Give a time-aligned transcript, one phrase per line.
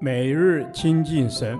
[0.00, 1.58] 每日亲近神，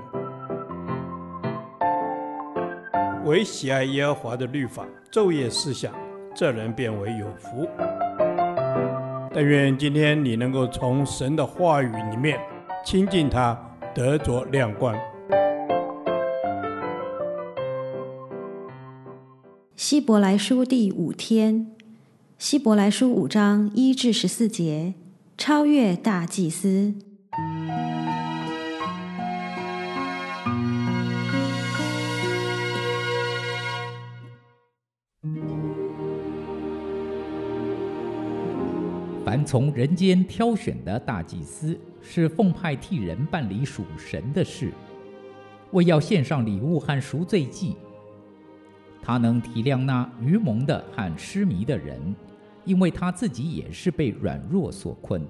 [3.24, 5.94] 唯喜爱耶和华的律法，昼夜思想，
[6.34, 7.66] 这人便为有福。
[9.32, 12.38] 但愿今天你能够从神的话语里面
[12.84, 13.58] 亲近他，
[13.94, 14.94] 得着亮光。
[19.76, 21.68] 希伯来书第五天，
[22.38, 24.94] 希伯来书五章一至十四节，
[25.38, 26.94] 超越大祭司。
[39.24, 44.70] 凡从人间挑选的大祭司，是奉派替人办理属神的事，
[45.70, 47.74] 为要献上礼物和赎罪祭。
[49.02, 52.14] 他能体谅那愚蒙的和失迷的人，
[52.66, 55.26] 因为他自己也是被软弱所困，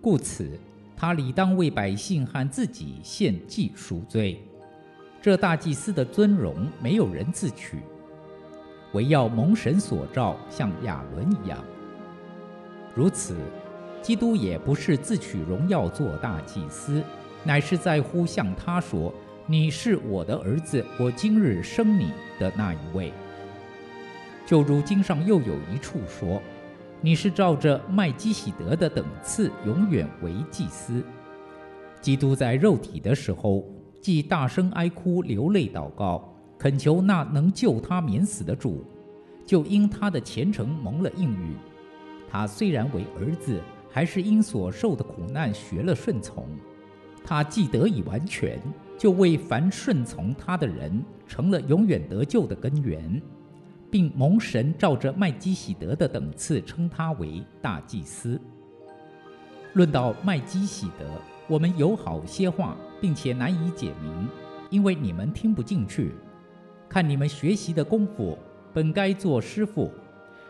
[0.00, 0.50] 故此
[0.96, 4.42] 他理当为百姓和自己献祭赎罪。
[5.22, 7.78] 这大祭司的尊荣没有人自取，
[8.92, 11.64] 唯要蒙神所照，像亚伦一样。
[12.94, 13.36] 如此，
[14.00, 17.02] 基督也不是自取荣耀做大祭司，
[17.42, 19.12] 乃是在乎向他说。
[19.46, 23.12] 你是我的儿子，我今日生你的那一位。
[24.46, 26.40] 就如经上又有一处说
[27.02, 31.04] ：“你是照着麦基洗德的等次，永远为祭司。”
[32.00, 33.62] 基督在肉体的时候，
[34.00, 38.82] 既大声哀哭、流泪祷告，恳求那能救他免死的主，
[39.44, 41.54] 就因他的虔诚蒙了应允。
[42.30, 46.46] 他虽然为儿子，还是因所受的苦难学了顺从。
[47.24, 48.60] 他既得以完全，
[48.98, 53.22] 就为凡顺从他的人成了永远得救的根源，
[53.90, 58.38] 并蒙神照着麦基洗德的等次称他为大祭司。
[59.72, 61.06] 论到麦基洗德，
[61.48, 64.28] 我们有好些话，并且难以解明，
[64.68, 66.12] 因为你们听不进去。
[66.88, 68.38] 看你们学习的功夫，
[68.72, 69.90] 本该做师傅，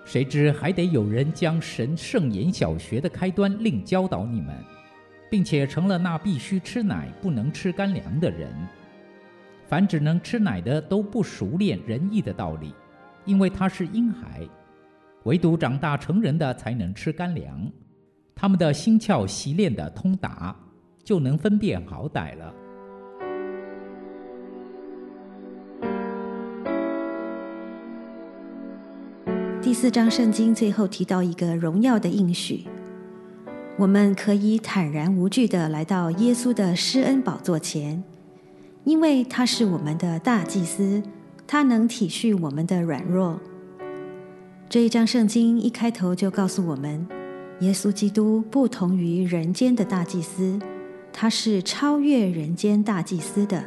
[0.05, 4.55] 谁知还得有人将神圣言小学的开端另教导你们。
[5.31, 8.55] 并且成了那必须吃奶不能吃干粮的人。
[9.67, 12.73] 凡只能吃奶的都不熟练仁义的道理，
[13.25, 14.47] 因为他是婴孩；
[15.25, 17.69] 唯独长大成人的才能吃干粮。
[18.33, 20.55] 他们的心窍习练的通达，
[21.03, 22.55] 就能分辨好歹了。
[29.65, 32.67] 第四章圣经最后提到一个荣耀的应许。
[33.79, 38.05] 我们可以坦然无惧地来到耶稣的施恩宝座前，
[38.85, 41.03] 因为他是我们的大祭司，
[41.47, 43.41] 他能体恤我们的软弱。
[44.69, 47.09] 这一章圣经一开头就告诉我们，
[47.61, 50.61] 耶稣基督不同于人间的大祭司，
[51.11, 53.65] 他是超越人间大祭司的。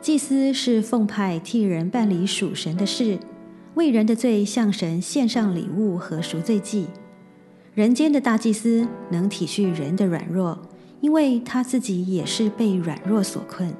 [0.00, 3.20] 祭司是奉派替人办理属神的事，
[3.74, 6.86] 为人的罪向神献上礼物和赎罪祭。
[7.74, 10.58] 人间的大祭司能体恤人的软弱，
[11.00, 13.72] 因为他自己也是被软弱所困。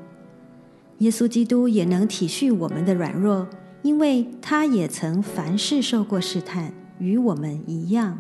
[0.99, 3.49] 耶稣基督也能体恤我们的软弱，
[3.83, 8.19] 因为他也曾凡事受过试探，与我们一样。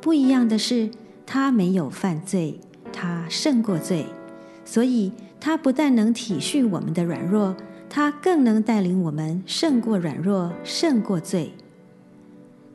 [0.00, 0.90] 不一样的是，
[1.24, 2.60] 他没有犯罪，
[2.92, 4.06] 他胜过罪，
[4.64, 7.56] 所以他不但能体恤我们的软弱，
[7.90, 11.52] 他更能带领我们胜过软弱，胜过罪。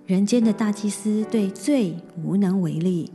[0.06, 3.12] 人间的大祭司对罪无能为力，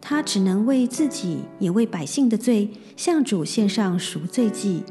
[0.00, 4.82] 他只能为自己也为百姓的罪向主献上赎罪祭，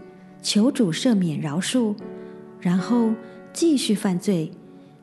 [0.42, 1.96] 求主赦免饶恕，
[2.62, 3.12] 然后
[3.52, 4.52] 继续犯罪，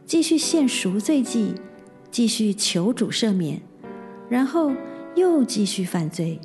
[0.07, 1.53] 继续献赎罪祭，
[2.11, 3.61] 继续求主赦免，
[4.29, 4.73] 然后
[5.15, 6.41] 又继续犯罪，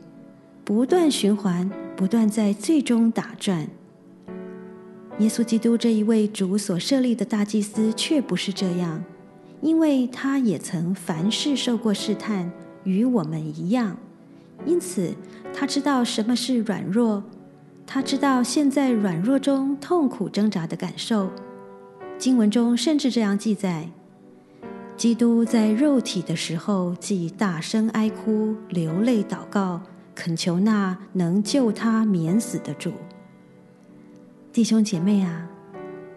[0.66, 3.70] 不断循环，不断在罪中打转。
[5.20, 9.04] 耶稣基督这一位主所设立的大祭司却不是这样。
[9.62, 12.52] 因为他也曾凡事受过试探，
[12.84, 13.98] 与我们一样，
[14.66, 15.12] 因此
[15.54, 17.24] 他知道什么是软弱，
[17.88, 21.32] 他知道现在软弱中痛苦挣扎的感受。
[22.20, 23.90] 经文中甚至这样记载：
[24.96, 29.82] 基督在肉体的时候，既大声哀哭、流泪祷告，
[30.14, 32.92] 恳求那能救他免死的主。
[34.56, 35.50] 弟兄姐妹啊，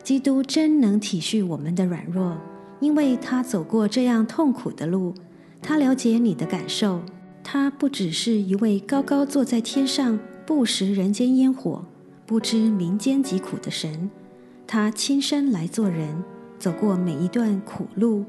[0.05, 2.39] 基督真能体恤我们的软弱。
[2.79, 5.13] 因为他走过这样痛苦的路，
[5.61, 7.01] 他了解你的感受。
[7.43, 11.85] 他不只是一位高高坐在天上、不食人间烟火、
[12.27, 14.09] 不知民间疾苦的神，
[14.69, 16.23] 他亲身来做人，
[16.61, 18.25] 走过每一段苦路。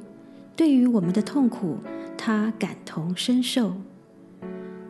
[0.55, 1.77] 对于我们的痛苦，
[2.17, 3.73] 他感同身受。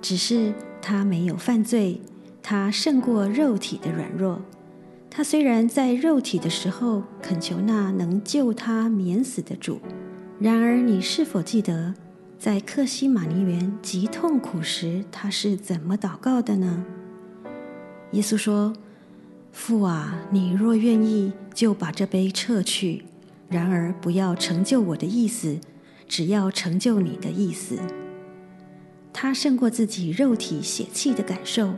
[0.01, 1.99] 只是他没有犯罪，
[2.41, 4.41] 他胜过肉体的软弱。
[5.11, 9.79] 他虽然在肉体的时候恳求那能救他免死的主，
[10.39, 11.93] 然而你是否记得，
[12.37, 16.85] 在克西马尼园极痛苦时，他是怎么祷告的呢？
[18.11, 18.73] 耶稣说
[19.51, 23.01] ：“父啊，你若愿意，就把这杯撤去；
[23.49, 25.59] 然而不要成就我的意思，
[26.07, 27.77] 只要成就你的意思。”
[29.11, 31.73] 他胜过自己肉体血气的感受，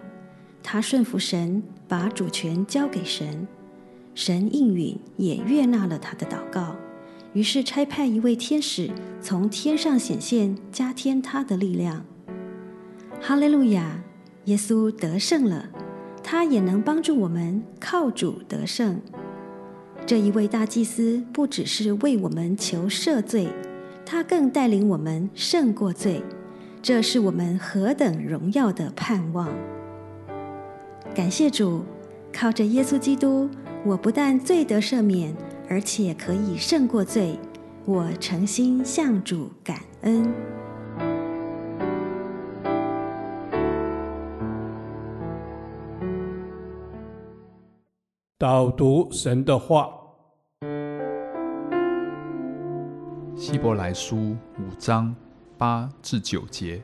[0.64, 3.48] 他顺服神，把主权交给神，
[4.14, 6.76] 神应允也悦纳了他的祷告，
[7.34, 8.90] 于是差派一位天使
[9.22, 12.06] 从天上显现，加添他的力量。
[13.20, 14.04] 哈利路亚！
[14.46, 15.70] 耶稣得胜了，
[16.24, 19.00] 他也能帮助我们靠主得胜。
[20.04, 23.48] 这一位大祭司不只是为我们求赦罪，
[24.04, 26.24] 他更带领我们胜过罪。
[26.82, 29.48] 这是我们何等荣耀的盼望！
[31.14, 31.84] 感谢主，
[32.32, 33.50] 靠着耶稣基督，
[33.86, 35.36] 我不但罪得赦免，
[35.70, 37.38] 而且可以胜过罪。
[37.86, 40.34] 我诚心向主感恩。
[48.38, 49.90] 导读神的话，
[53.36, 55.14] 希伯来书五章。
[55.58, 56.82] 八至九节，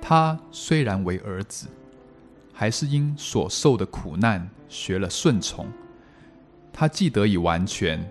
[0.00, 1.68] 他虽然为儿子，
[2.62, 5.66] 还是因所受的苦难学了顺从。
[6.72, 8.08] 他既得以完全，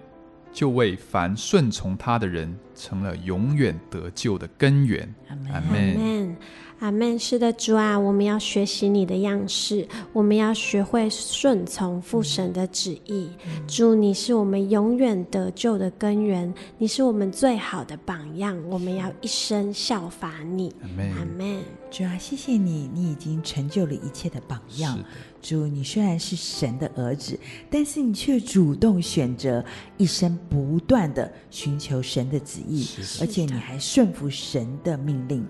[0.51, 5.07] 就为凡顺从他的人成了永远得救的根源。
[5.53, 6.35] 阿门。
[6.81, 7.17] 阿门。
[7.17, 13.29] 是的，主啊，我们要学习你的样式，我们要学会顺从父神的旨意。
[13.67, 20.73] 主，你是我们永远得救的根源，你是我们最好的榜样，我们要一生效法你。
[20.81, 21.11] 阿门。
[21.13, 21.63] 阿门。
[21.91, 24.97] 主啊，谢谢你，你已经成就了一切的榜样。
[25.41, 27.37] 主，你虽然是神的儿子，
[27.69, 29.63] 但是你却主动选择
[29.97, 32.87] 一生不断的寻求神的旨意，
[33.19, 35.45] 而且你还顺服神的命令，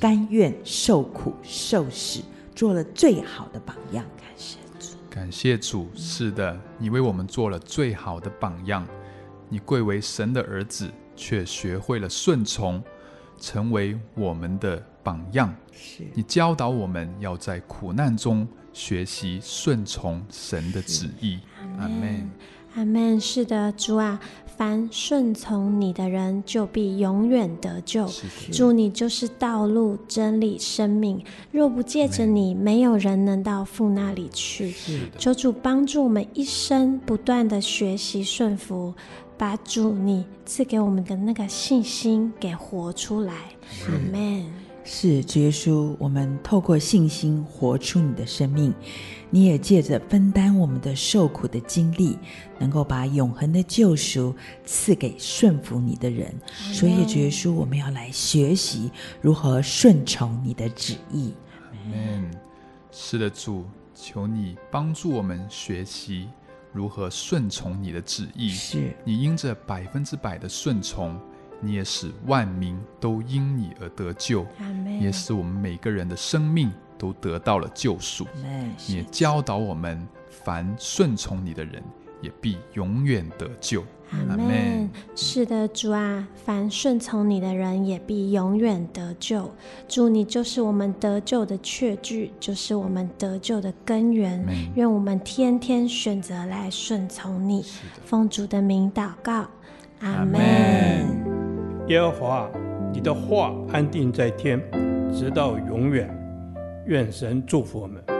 [0.00, 2.20] 甘愿受苦受死，
[2.54, 4.04] 做了最好的榜样。
[4.18, 5.88] 感谢主，感谢主。
[5.94, 8.86] 是的，你为我们做了最好的榜样。
[9.48, 12.82] 你贵为神的儿子，却学会了顺从，
[13.38, 15.54] 成为我们的榜样。
[15.72, 18.46] 是你教导我们要在苦难中。
[18.72, 21.38] 学习顺从神的旨意，
[21.78, 22.30] 阿门，
[22.74, 23.18] 阿门。
[23.18, 24.20] 是的，主啊，
[24.54, 28.06] 凡顺从你的人，就必永远得救。
[28.52, 31.24] 主，你就是道路、真理、生命。
[31.50, 34.74] 若不借着你，没有人能到父那里去。
[35.16, 38.92] 求主帮助我们一生不断的学习顺服，
[39.38, 43.34] 把主你赐给我们的那个信心给活出来。
[43.86, 44.44] 阿门。
[44.88, 48.72] 是主耶稣，我们透过信心活出你的生命，
[49.30, 52.16] 你也借着分担我们的受苦的经历，
[52.56, 54.32] 能够把永恒的救赎
[54.64, 56.32] 赐给顺服你的人。
[56.72, 58.88] 所以主耶稣，我们要来学习
[59.20, 61.34] 如何顺从你的旨意。
[61.72, 62.30] 阿门。
[62.92, 66.28] 是的，主，求你帮助我们学习
[66.76, 68.50] 如何顺从你的旨意。
[68.50, 71.18] 是你因着百分之百的顺从。
[71.58, 74.46] 你也使万民都因你而得救，
[75.00, 78.26] 也使我们每个人的生命都得到了救赎。
[78.86, 81.82] 你也教导我们，凡顺从你的人，
[82.20, 83.82] 也必永远得救。
[84.10, 84.88] 阿门。
[85.16, 89.50] 是的，主啊，凡顺从你的人，也必永远得救。
[89.88, 94.44] 主，你就是我们得救的确据，就是我们得救的根源。
[94.76, 97.64] 愿我们天天选择来顺从你，
[98.04, 99.46] 奉主的名祷告。
[100.00, 100.40] 阿门。
[101.88, 102.48] 耶和华，
[102.92, 104.60] 你的话安定在天，
[105.12, 106.08] 直到永远。
[106.86, 108.15] 愿神祝福我们。